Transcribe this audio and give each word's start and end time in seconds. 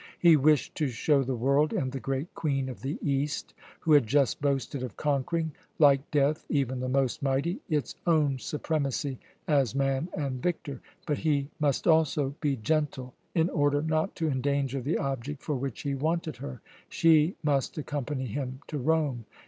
He 0.17 0.35
wished 0.35 0.73
to 0.77 0.87
show 0.87 1.21
the 1.21 1.35
world 1.35 1.73
and 1.73 1.91
the 1.91 1.99
Great 1.99 2.33
Queen 2.33 2.69
of 2.69 2.81
the 2.81 2.97
East, 3.07 3.53
who 3.81 3.91
had 3.91 4.07
just 4.07 4.41
boasted 4.41 4.81
of 4.81 4.97
conquering, 4.97 5.51
like 5.77 6.09
death, 6.09 6.43
even 6.49 6.79
the 6.79 6.89
most 6.89 7.21
mighty, 7.21 7.61
its 7.69 7.93
own 8.07 8.39
supremacy 8.39 9.19
as 9.47 9.75
man 9.75 10.09
and 10.17 10.41
victor. 10.41 10.81
But 11.05 11.19
he 11.19 11.49
must 11.59 11.85
also 11.85 12.33
be 12.41 12.55
gentle, 12.55 13.13
in 13.35 13.51
order 13.51 13.83
not 13.83 14.15
to 14.15 14.27
endanger 14.27 14.81
the 14.81 14.97
object 14.97 15.43
for 15.43 15.53
which 15.55 15.81
he 15.83 15.93
wanted 15.93 16.37
her. 16.37 16.61
She 16.89 17.35
must 17.43 17.77
accompany 17.77 18.25
him 18.25 18.61
to 18.69 18.79
Rome. 18.79 19.25